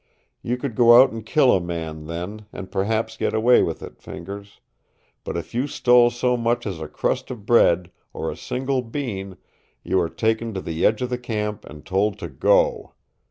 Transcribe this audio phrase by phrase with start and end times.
[0.41, 4.01] You could go out and kill a man, then, and perhaps get away with it,
[4.01, 4.59] Fingers.
[5.23, 9.37] But if you stole so much as a crust of bread or a single bean,
[9.83, 12.93] you were taken to the edge of the camp and told to go!